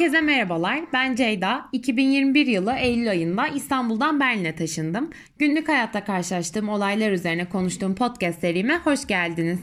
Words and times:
Herkese 0.00 0.20
merhabalar. 0.20 0.80
Ben 0.92 1.14
Ceyda. 1.14 1.68
2021 1.72 2.46
yılı 2.46 2.72
Eylül 2.72 3.10
ayında 3.10 3.48
İstanbul'dan 3.48 4.20
Berlin'e 4.20 4.54
taşındım. 4.54 5.10
Günlük 5.38 5.68
hayatta 5.68 6.04
karşılaştığım 6.04 6.68
olaylar 6.68 7.10
üzerine 7.12 7.48
konuştuğum 7.48 7.94
podcast 7.94 8.40
serime 8.40 8.78
hoş 8.78 9.06
geldiniz. 9.06 9.58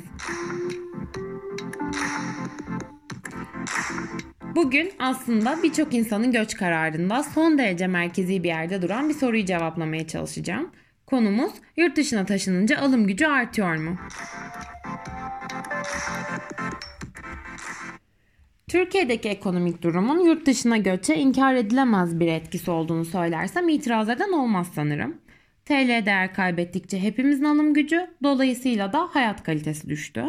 Bugün 4.55 4.91
aslında 4.99 5.63
birçok 5.63 5.93
insanın 5.93 6.31
göç 6.31 6.55
kararında 6.55 7.23
son 7.23 7.57
derece 7.57 7.87
merkezi 7.87 8.43
bir 8.43 8.47
yerde 8.47 8.81
duran 8.81 9.09
bir 9.09 9.13
soruyu 9.13 9.45
cevaplamaya 9.45 10.07
çalışacağım. 10.07 10.71
Konumuz 11.05 11.51
yurt 11.77 11.97
dışına 11.97 12.25
taşınınca 12.25 12.77
alım 12.79 13.07
gücü 13.07 13.25
artıyor 13.25 13.75
mu? 13.75 13.97
Türkiye'deki 18.67 19.29
ekonomik 19.29 19.81
durumun 19.81 20.19
yurt 20.25 20.45
dışına 20.45 20.77
göçe 20.77 21.15
inkar 21.15 21.55
edilemez 21.55 22.19
bir 22.19 22.27
etkisi 22.27 22.71
olduğunu 22.71 23.05
söylersem 23.05 23.69
itiraz 23.69 24.09
eden 24.09 24.31
olmaz 24.31 24.67
sanırım. 24.75 25.17
TL 25.65 26.05
değer 26.05 26.33
kaybettikçe 26.33 26.99
hepimizin 26.99 27.43
alım 27.43 27.73
gücü, 27.73 28.07
dolayısıyla 28.23 28.93
da 28.93 29.07
hayat 29.11 29.43
kalitesi 29.43 29.89
düştü. 29.89 30.23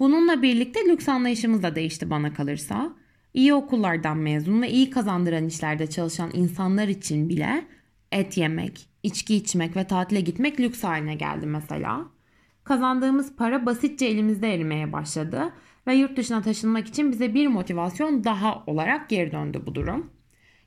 Bununla 0.00 0.42
birlikte 0.42 0.80
lüks 0.88 1.08
anlayışımız 1.08 1.62
da 1.62 1.74
değişti 1.74 2.10
bana 2.10 2.34
kalırsa. 2.34 2.92
İyi 3.34 3.54
okullardan 3.54 4.16
mezun 4.16 4.62
ve 4.62 4.70
iyi 4.70 4.90
kazandıran 4.90 5.44
işlerde 5.46 5.86
çalışan 5.86 6.30
insanlar 6.34 6.88
için 6.88 7.28
bile 7.28 7.64
et 8.12 8.36
yemek, 8.36 8.88
içki 9.02 9.34
içmek 9.34 9.76
ve 9.76 9.84
tatile 9.86 10.20
gitmek 10.20 10.60
lüks 10.60 10.84
haline 10.84 11.14
geldi 11.14 11.46
mesela. 11.46 12.06
Kazandığımız 12.64 13.36
para 13.36 13.66
basitçe 13.66 14.06
elimizde 14.06 14.54
erimeye 14.54 14.92
başladı 14.92 15.52
ve 15.88 15.94
yurt 15.94 16.16
dışına 16.16 16.42
taşınmak 16.42 16.88
için 16.88 17.12
bize 17.12 17.34
bir 17.34 17.46
motivasyon 17.46 18.24
daha 18.24 18.64
olarak 18.66 19.08
geri 19.08 19.32
döndü 19.32 19.62
bu 19.66 19.74
durum. 19.74 20.10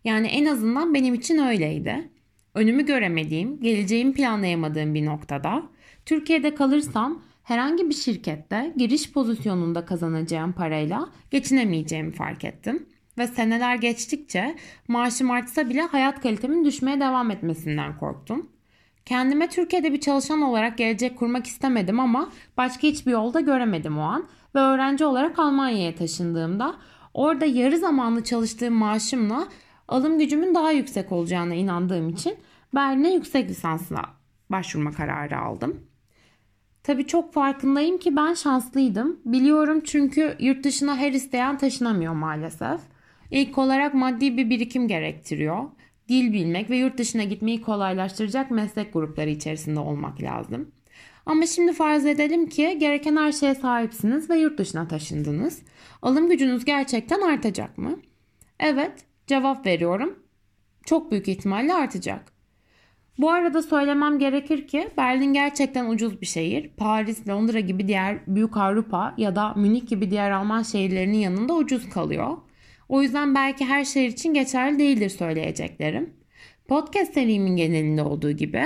Yani 0.04 0.28
en 0.28 0.46
azından 0.46 0.94
benim 0.94 1.14
için 1.14 1.38
öyleydi. 1.38 2.10
Önümü 2.54 2.86
göremediğim, 2.86 3.62
geleceğimi 3.62 4.14
planlayamadığım 4.14 4.94
bir 4.94 5.06
noktada 5.06 5.64
Türkiye'de 6.06 6.56
kalırsam 6.56 7.22
herhangi 7.44 7.90
bir 7.90 7.96
şirkette 7.96 8.74
giriş 8.78 9.12
pozisyonunda 9.12 9.86
kazanacağım 9.86 10.54
parayla 10.54 11.10
geçinemeyeceğimi 11.32 12.12
fark 12.12 12.44
ettim. 12.44 12.86
Ve 13.18 13.28
seneler 13.28 13.76
geçtikçe 13.76 14.56
maaşım 14.88 15.32
artsa 15.32 15.70
bile 15.70 15.82
hayat 15.82 16.22
kalitemin 16.22 16.66
düşmeye 16.66 17.00
devam 17.00 17.32
etmesinden 17.32 17.98
korktum. 17.98 18.50
Kendime 19.06 19.50
Türkiye'de 19.50 19.94
bir 19.94 20.00
çalışan 20.00 20.42
olarak 20.42 20.78
gelecek 20.78 21.18
kurmak 21.18 21.48
istemedim 21.48 22.00
ama 22.00 22.32
başka 22.58 22.88
hiçbir 22.88 23.12
yolda 23.12 23.40
göremedim 23.40 23.98
o 23.98 24.02
an. 24.02 24.28
Ve 24.56 24.60
öğrenci 24.60 25.06
olarak 25.06 25.40
Almanya'ya 25.40 25.96
taşındığımda 25.96 26.76
orada 27.14 27.46
yarı 27.46 27.78
zamanlı 27.78 28.24
çalıştığım 28.24 28.74
maaşımla 28.74 29.48
alım 29.88 30.20
gücümün 30.20 30.56
daha 30.56 30.72
yüksek 30.72 31.12
olacağına 31.12 31.54
inandığım 31.54 32.10
için 32.10 32.36
Berlin'e 32.76 33.14
yüksek 33.14 33.50
lisansla 33.50 34.02
başvurma 34.50 34.92
kararı 34.92 35.38
aldım. 35.38 35.80
Tabii 36.84 37.08
çok 37.08 37.34
farkındayım 37.34 37.98
ki 37.98 38.16
ben 38.16 38.34
şanslıydım. 38.34 39.20
Biliyorum 39.26 39.82
çünkü 39.86 40.36
yurt 40.40 40.64
dışına 40.64 40.98
her 40.98 41.12
isteyen 41.12 41.58
taşınamıyor 41.58 42.14
maalesef. 42.14 42.82
İlk 43.32 43.58
olarak 43.58 43.94
maddi 43.94 44.38
bir 44.38 44.50
birikim 44.50 44.88
gerektiriyor. 44.88 45.64
Dil 46.10 46.34
bilmek 46.34 46.70
ve 46.70 46.78
yurt 46.78 46.98
dışına 46.98 47.24
gitmeyi 47.24 47.62
kolaylaştıracak 47.62 48.52
meslek 48.52 48.94
grupları 48.94 49.30
içerisinde 49.30 49.80
olmak 49.80 50.22
lazım. 50.22 50.72
Ama 51.26 51.46
şimdi 51.46 51.74
farz 51.74 52.06
edelim 52.06 52.50
ki 52.50 52.78
gereken 52.80 53.16
her 53.16 53.32
şeye 53.32 53.56
sahipsiniz 53.56 54.30
ve 54.30 54.38
yurt 54.38 54.58
dışına 54.58 54.88
taşındınız. 54.88 55.62
Alım 56.02 56.30
gücünüz 56.30 56.66
gerçekten 56.66 57.22
artacak 57.22 57.78
mı? 57.78 58.00
Evet, 58.60 59.06
cevap 59.28 59.66
veriyorum. 59.66 60.20
Çok 60.86 61.12
büyük 61.12 61.28
ihtimalle 61.28 61.74
artacak. 61.74 62.32
Bu 63.18 63.32
arada 63.32 63.62
söylemem 63.62 64.20
gerekir 64.20 64.68
ki 64.68 64.90
Berlin 64.98 65.34
gerçekten 65.34 65.90
ucuz 65.90 66.22
bir 66.22 66.26
şehir. 66.26 66.70
Paris, 66.78 67.28
Londra 67.28 67.60
gibi 67.60 67.88
diğer 67.88 68.20
büyük 68.28 68.58
Avrupa 68.58 69.14
ya 69.18 69.36
da 69.36 69.54
Münih 69.54 69.88
gibi 69.88 70.12
diğer 70.12 70.32
Alman 70.32 70.64
şehirlerinin 70.64 71.18
yanında 71.18 71.54
ucuz 71.54 71.90
kalıyor. 71.90 72.38
O 72.90 73.02
yüzden 73.02 73.36
belki 73.36 73.66
her 73.66 73.86
şehir 73.86 74.10
için 74.10 74.34
geçerli 74.34 74.80
değildir 74.80 75.10
söyleyeceklerim. 75.10 76.21
Podcast 76.72 77.14
serimin 77.14 77.56
genelinde 77.56 78.04
olduğu 78.04 78.32
gibi 78.32 78.64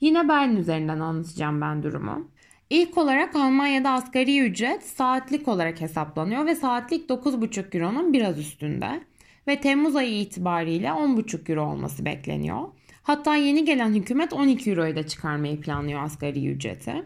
yine 0.00 0.28
Berlin 0.28 0.56
üzerinden 0.56 1.00
anlatacağım 1.00 1.60
ben 1.60 1.82
durumu. 1.82 2.28
İlk 2.70 2.98
olarak 2.98 3.36
Almanya'da 3.36 3.90
asgari 3.90 4.40
ücret 4.40 4.82
saatlik 4.82 5.48
olarak 5.48 5.80
hesaplanıyor 5.80 6.46
ve 6.46 6.54
saatlik 6.54 7.10
9,5 7.10 7.76
euronun 7.76 8.12
biraz 8.12 8.38
üstünde. 8.38 9.00
Ve 9.48 9.60
Temmuz 9.60 9.96
ayı 9.96 10.20
itibariyle 10.20 10.86
10,5 10.86 11.50
euro 11.50 11.70
olması 11.70 12.04
bekleniyor. 12.04 12.68
Hatta 13.02 13.36
yeni 13.36 13.64
gelen 13.64 13.94
hükümet 13.94 14.32
12 14.32 14.70
euroya 14.70 14.96
da 14.96 15.06
çıkarmayı 15.06 15.60
planlıyor 15.60 16.02
asgari 16.02 16.48
ücreti. 16.48 17.04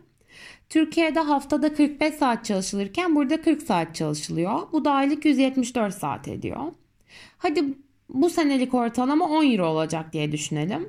Türkiye'de 0.69 1.21
haftada 1.21 1.75
45 1.75 2.15
saat 2.15 2.45
çalışılırken 2.45 3.17
burada 3.17 3.43
40 3.43 3.63
saat 3.63 3.95
çalışılıyor. 3.95 4.59
Bu 4.73 4.85
da 4.85 4.93
aylık 4.93 5.25
174 5.25 5.95
saat 5.95 6.29
ediyor. 6.29 6.61
Hadi 7.39 7.65
bu 8.13 8.31
senelik 8.31 8.75
ortalama 8.75 9.29
10 9.29 9.53
euro 9.53 9.67
olacak 9.67 10.13
diye 10.13 10.33
düşünelim. 10.33 10.89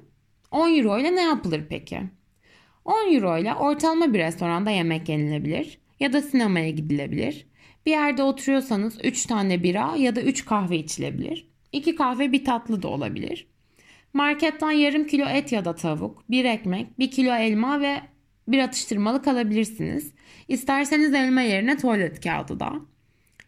10 0.51 0.78
euro 0.78 1.00
ile 1.00 1.16
ne 1.16 1.22
yapılır 1.22 1.63
peki? 1.69 2.00
10 2.85 3.13
euro 3.13 3.38
ile 3.38 3.53
ortalama 3.53 4.13
bir 4.13 4.19
restoranda 4.19 4.69
yemek 4.72 5.09
yenilebilir 5.09 5.79
ya 6.00 6.13
da 6.13 6.22
sinemaya 6.22 6.69
gidilebilir. 6.69 7.47
Bir 7.85 7.91
yerde 7.91 8.23
oturuyorsanız 8.23 8.97
3 9.03 9.25
tane 9.25 9.63
bira 9.63 9.95
ya 9.97 10.16
da 10.16 10.22
3 10.22 10.45
kahve 10.45 10.78
içilebilir. 10.78 11.47
2 11.72 11.95
kahve 11.95 12.31
bir 12.31 12.45
tatlı 12.45 12.81
da 12.81 12.88
olabilir. 12.88 13.47
Marketten 14.13 14.72
yarım 14.72 15.07
kilo 15.07 15.25
et 15.25 15.51
ya 15.51 15.66
da 15.66 15.75
tavuk, 15.75 16.23
bir 16.29 16.45
ekmek, 16.45 17.00
bir 17.00 17.12
kilo 17.12 17.35
elma 17.35 17.81
ve 17.81 18.01
bir 18.47 18.59
atıştırmalık 18.59 19.28
alabilirsiniz. 19.28 20.13
İsterseniz 20.47 21.13
elma 21.13 21.41
yerine 21.41 21.78
tuvalet 21.78 22.22
kağıdı 22.22 22.59
da. 22.59 22.73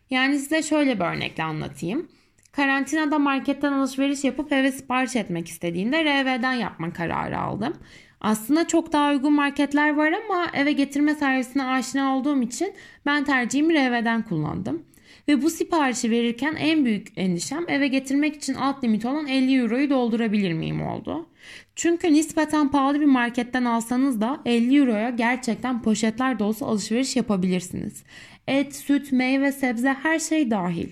Yani 0.10 0.40
size 0.40 0.64
şöyle 0.64 0.96
bir 1.00 1.06
örnekle 1.06 1.44
anlatayım. 1.44 2.08
Karantinada 2.56 3.20
marketten 3.20 3.72
alışveriş 3.72 4.24
yapıp 4.24 4.52
eve 4.52 4.72
sipariş 4.72 5.16
etmek 5.16 5.48
istediğimde 5.48 6.04
RV'den 6.04 6.54
yapma 6.54 6.94
kararı 6.94 7.40
aldım. 7.40 7.74
Aslında 8.22 8.68
çok 8.68 8.94
daha 8.94 9.12
uygun 9.12 9.34
marketler 9.34 9.96
var 9.96 10.12
ama 10.12 10.48
eve 10.54 10.72
getirme 10.72 11.16
servisine 11.16 11.64
aşina 11.66 12.18
olduğum 12.18 12.42
için 12.42 12.74
ben 13.06 13.24
tercihimi 13.24 13.74
RV'den 13.74 14.22
kullandım. 14.22 14.84
Ve 15.28 15.42
bu 15.42 15.50
siparişi 15.50 16.12
verirken 16.12 16.56
en 16.60 16.86
büyük 16.86 17.08
endişem 17.16 17.66
eve 17.68 17.88
getirmek 17.88 18.36
için 18.36 18.54
alt 18.54 18.84
limit 18.84 19.06
olan 19.06 19.28
50 19.28 19.60
euroyu 19.60 19.90
doldurabilir 19.90 20.54
miyim 20.54 20.82
oldu. 20.82 21.30
Çünkü 21.76 22.14
nispeten 22.14 22.72
pahalı 22.72 23.00
bir 23.00 23.06
marketten 23.06 23.66
alsanız 23.66 24.22
da 24.22 24.42
50 24.46 24.78
euroya 24.78 25.10
gerçekten 25.10 25.82
poşetler 25.82 26.40
dolusu 26.40 26.66
alışveriş 26.66 27.16
yapabilirsiniz. 27.16 28.04
Et, 28.48 28.76
süt, 28.76 29.12
meyve, 29.12 29.52
sebze 29.52 29.94
her 30.04 30.20
şey 30.20 30.52
dahil. 30.52 30.88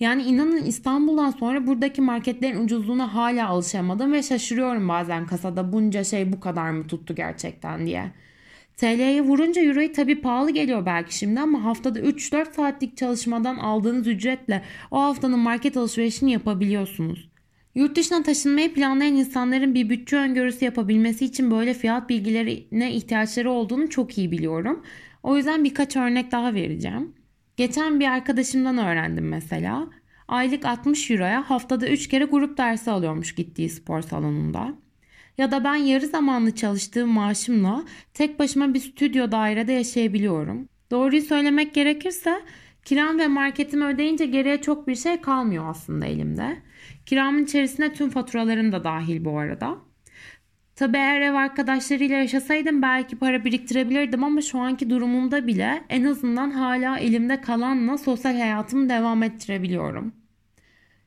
Yani 0.00 0.22
inanın 0.22 0.64
İstanbul'dan 0.64 1.30
sonra 1.30 1.66
buradaki 1.66 2.00
marketlerin 2.02 2.64
ucuzluğuna 2.64 3.14
hala 3.14 3.48
alışamadım 3.48 4.12
ve 4.12 4.22
şaşırıyorum 4.22 4.88
bazen 4.88 5.26
kasada 5.26 5.72
bunca 5.72 6.04
şey 6.04 6.32
bu 6.32 6.40
kadar 6.40 6.70
mı 6.70 6.86
tuttu 6.86 7.14
gerçekten 7.14 7.86
diye. 7.86 8.12
TL'ye 8.76 9.22
vurunca 9.22 9.62
Euro'yu 9.62 9.92
tabi 9.92 10.20
pahalı 10.20 10.50
geliyor 10.50 10.86
belki 10.86 11.18
şimdi 11.18 11.40
ama 11.40 11.64
haftada 11.64 12.00
3-4 12.00 12.52
saatlik 12.52 12.96
çalışmadan 12.96 13.56
aldığınız 13.56 14.06
ücretle 14.06 14.62
o 14.90 15.00
haftanın 15.00 15.38
market 15.38 15.76
alışverişini 15.76 16.32
yapabiliyorsunuz. 16.32 17.30
Yurt 17.74 17.96
dışına 17.96 18.22
taşınmayı 18.22 18.74
planlayan 18.74 19.14
insanların 19.14 19.74
bir 19.74 19.88
bütçe 19.88 20.16
öngörüsü 20.16 20.64
yapabilmesi 20.64 21.24
için 21.24 21.50
böyle 21.50 21.74
fiyat 21.74 22.08
bilgilerine 22.08 22.92
ihtiyaçları 22.92 23.50
olduğunu 23.50 23.90
çok 23.90 24.18
iyi 24.18 24.30
biliyorum. 24.30 24.82
O 25.22 25.36
yüzden 25.36 25.64
birkaç 25.64 25.96
örnek 25.96 26.32
daha 26.32 26.54
vereceğim. 26.54 27.14
Geçen 27.60 28.00
bir 28.00 28.06
arkadaşımdan 28.06 28.78
öğrendim 28.78 29.28
mesela. 29.28 29.88
Aylık 30.28 30.64
60 30.64 31.10
euroya 31.10 31.50
haftada 31.50 31.88
3 31.88 32.08
kere 32.08 32.24
grup 32.24 32.58
dersi 32.58 32.90
alıyormuş 32.90 33.34
gittiği 33.34 33.70
spor 33.70 34.02
salonunda. 34.02 34.74
Ya 35.38 35.50
da 35.50 35.64
ben 35.64 35.74
yarı 35.74 36.06
zamanlı 36.06 36.54
çalıştığım 36.54 37.08
maaşımla 37.08 37.84
tek 38.14 38.38
başıma 38.38 38.74
bir 38.74 38.80
stüdyo 38.80 39.32
dairede 39.32 39.72
yaşayabiliyorum. 39.72 40.68
Doğruyu 40.90 41.22
söylemek 41.22 41.74
gerekirse 41.74 42.40
kiram 42.84 43.18
ve 43.18 43.26
marketimi 43.26 43.84
ödeyince 43.84 44.26
geriye 44.26 44.60
çok 44.60 44.88
bir 44.88 44.96
şey 44.96 45.20
kalmıyor 45.20 45.64
aslında 45.68 46.06
elimde. 46.06 46.56
Kiramın 47.06 47.44
içerisine 47.44 47.92
tüm 47.92 48.10
faturalarım 48.10 48.72
da 48.72 48.84
dahil 48.84 49.24
bu 49.24 49.38
arada. 49.38 49.78
Tabi 50.80 50.96
eğer 50.96 51.20
ev 51.20 51.34
arkadaşlarıyla 51.34 52.16
yaşasaydım 52.16 52.82
belki 52.82 53.16
para 53.16 53.44
biriktirebilirdim 53.44 54.24
ama 54.24 54.40
şu 54.40 54.58
anki 54.58 54.90
durumumda 54.90 55.46
bile 55.46 55.84
en 55.88 56.04
azından 56.04 56.50
hala 56.50 56.98
elimde 56.98 57.40
kalanla 57.40 57.98
sosyal 57.98 58.32
hayatımı 58.32 58.88
devam 58.88 59.22
ettirebiliyorum. 59.22 60.12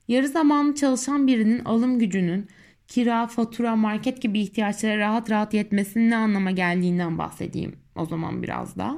Yarı 0.08 0.28
zamanlı 0.28 0.76
çalışan 0.76 1.28
birinin 1.28 1.66
alım 1.66 2.00
gücünün 2.00 2.48
kira, 2.88 3.28
fatura, 3.28 3.76
market 3.76 4.22
gibi 4.22 4.40
ihtiyaçlara 4.40 4.98
rahat 4.98 5.32
rahat 5.32 5.54
yetmesinin 5.54 6.10
ne 6.10 6.16
anlama 6.16 6.52
geldiğinden 6.52 7.18
bahsedeyim 7.18 7.76
o 7.96 8.06
zaman 8.06 8.44
biraz 8.44 8.78
da. 8.78 8.98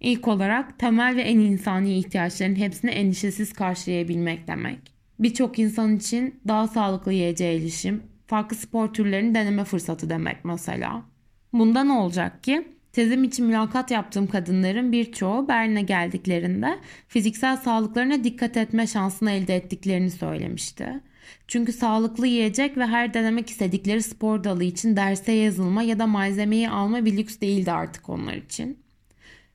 İlk 0.00 0.28
olarak 0.28 0.78
temel 0.78 1.16
ve 1.16 1.22
en 1.22 1.38
insani 1.38 1.98
ihtiyaçların 1.98 2.56
hepsini 2.56 2.90
endişesiz 2.90 3.52
karşılayabilmek 3.52 4.48
demek. 4.48 4.78
birçok 5.18 5.58
insan 5.58 5.96
için 5.96 6.40
daha 6.48 6.68
sağlıklı 6.68 7.12
yiyeceğe 7.12 7.56
erişim, 7.56 8.02
farklı 8.30 8.56
spor 8.56 8.94
türlerini 8.94 9.34
deneme 9.34 9.64
fırsatı 9.64 10.10
demek 10.10 10.44
mesela. 10.44 11.02
Bunda 11.52 11.84
ne 11.84 11.92
olacak 11.92 12.44
ki? 12.44 12.68
Tezim 12.92 13.24
için 13.24 13.46
mülakat 13.46 13.90
yaptığım 13.90 14.26
kadınların 14.26 14.92
birçoğu 14.92 15.48
Berlin'e 15.48 15.82
geldiklerinde 15.82 16.78
fiziksel 17.08 17.56
sağlıklarına 17.56 18.24
dikkat 18.24 18.56
etme 18.56 18.86
şansını 18.86 19.30
elde 19.30 19.56
ettiklerini 19.56 20.10
söylemişti. 20.10 21.00
Çünkü 21.48 21.72
sağlıklı 21.72 22.26
yiyecek 22.26 22.76
ve 22.76 22.86
her 22.86 23.14
denemek 23.14 23.50
istedikleri 23.50 24.02
spor 24.02 24.44
dalı 24.44 24.64
için 24.64 24.96
derse 24.96 25.32
yazılma 25.32 25.82
ya 25.82 25.98
da 25.98 26.06
malzemeyi 26.06 26.70
alma 26.70 27.04
bir 27.04 27.16
lüks 27.16 27.40
değildi 27.40 27.72
artık 27.72 28.08
onlar 28.08 28.34
için. 28.34 28.78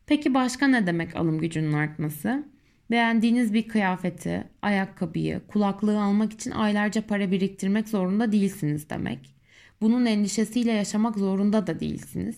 Peki 0.05 0.33
başka 0.33 0.67
ne 0.67 0.87
demek 0.87 1.15
alım 1.15 1.39
gücünün 1.39 1.73
artması? 1.73 2.43
Beğendiğiniz 2.91 3.53
bir 3.53 3.67
kıyafeti, 3.67 4.43
ayakkabıyı, 4.61 5.41
kulaklığı 5.47 6.01
almak 6.01 6.33
için 6.33 6.51
aylarca 6.51 7.07
para 7.07 7.31
biriktirmek 7.31 7.89
zorunda 7.89 8.31
değilsiniz 8.31 8.89
demek. 8.89 9.35
Bunun 9.81 10.05
endişesiyle 10.05 10.71
yaşamak 10.71 11.17
zorunda 11.17 11.67
da 11.67 11.79
değilsiniz. 11.79 12.35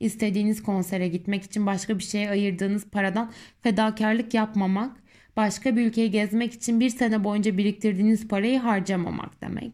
İstediğiniz 0.00 0.62
konsere 0.62 1.08
gitmek 1.08 1.42
için 1.42 1.66
başka 1.66 1.98
bir 1.98 2.04
şeye 2.04 2.30
ayırdığınız 2.30 2.86
paradan 2.90 3.32
fedakarlık 3.60 4.34
yapmamak, 4.34 4.96
başka 5.36 5.76
bir 5.76 5.86
ülkeyi 5.86 6.10
gezmek 6.10 6.52
için 6.52 6.80
bir 6.80 6.90
sene 6.90 7.24
boyunca 7.24 7.58
biriktirdiğiniz 7.58 8.28
parayı 8.28 8.58
harcamamak 8.58 9.40
demek. 9.40 9.72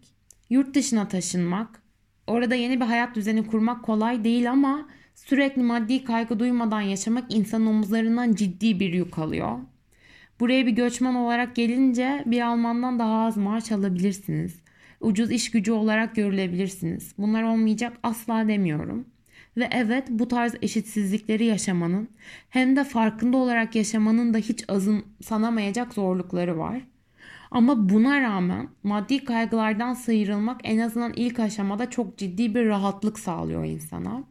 Yurt 0.51 0.75
dışına 0.75 1.09
taşınmak, 1.09 1.83
orada 2.27 2.55
yeni 2.55 2.81
bir 2.81 2.85
hayat 2.85 3.17
düzeni 3.17 3.47
kurmak 3.47 3.85
kolay 3.85 4.25
değil 4.25 4.51
ama 4.51 4.89
sürekli 5.15 5.63
maddi 5.63 6.05
kaygı 6.05 6.39
duymadan 6.39 6.81
yaşamak 6.81 7.35
insanın 7.35 7.67
omuzlarından 7.67 8.35
ciddi 8.35 8.81
bir 8.81 8.93
yük 8.93 9.19
alıyor. 9.19 9.59
Buraya 10.41 10.67
bir 10.67 10.73
göçmen 10.73 11.15
olarak 11.15 11.57
gelince 11.57 12.23
bir 12.27 12.41
Almandan 12.41 12.99
daha 12.99 13.25
az 13.25 13.37
maaş 13.37 13.73
alabilirsiniz. 13.73 14.61
Ucuz 15.01 15.31
iş 15.31 15.51
gücü 15.51 15.73
olarak 15.73 16.15
görülebilirsiniz. 16.17 17.15
Bunlar 17.19 17.43
olmayacak 17.43 17.93
asla 18.03 18.49
demiyorum. 18.49 19.05
Ve 19.57 19.69
evet 19.73 20.07
bu 20.11 20.29
tarz 20.29 20.55
eşitsizlikleri 20.63 21.45
yaşamanın 21.45 22.09
hem 22.51 22.77
de 22.77 22.85
farkında 22.85 23.37
olarak 23.37 23.75
yaşamanın 23.75 24.35
da 24.35 24.39
hiç 24.39 24.65
azımsanamayacak 24.69 25.95
zorlukları 25.95 26.59
var. 26.59 26.81
Ama 27.51 27.89
buna 27.89 28.21
rağmen 28.21 28.69
maddi 28.83 29.25
kaygılardan 29.25 29.95
sıyrılmak 29.95 30.61
en 30.65 30.79
azından 30.79 31.13
ilk 31.17 31.41
aşamada 31.41 31.91
çok 31.91 32.19
ciddi 32.19 32.55
bir 32.55 32.67
rahatlık 32.67 33.19
sağlıyor 33.19 33.65
insana. 33.65 34.25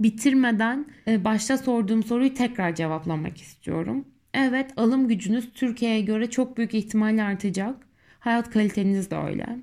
Bitirmeden 0.00 0.86
e, 1.08 1.24
başta 1.24 1.58
sorduğum 1.58 2.02
soruyu 2.02 2.34
tekrar 2.34 2.74
cevaplamak 2.74 3.40
istiyorum. 3.40 4.04
Evet 4.34 4.70
alım 4.76 5.08
gücünüz 5.08 5.52
Türkiye'ye 5.52 6.00
göre 6.00 6.30
çok 6.30 6.56
büyük 6.56 6.74
ihtimalle 6.74 7.22
artacak. 7.22 7.86
Hayat 8.20 8.50
kaliteniz 8.50 9.10
de 9.10 9.16
öyle. 9.16 9.58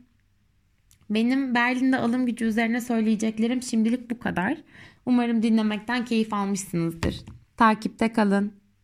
Benim 1.09 1.55
Berlin'de 1.55 1.97
alım 1.97 2.25
gücü 2.25 2.45
üzerine 2.45 2.81
söyleyeceklerim 2.81 3.61
şimdilik 3.61 4.11
bu 4.11 4.19
kadar. 4.19 4.57
Umarım 5.05 5.43
dinlemekten 5.43 6.05
keyif 6.05 6.33
almışsınızdır. 6.33 7.21
Takipte 7.57 8.13
kalın. 8.13 8.58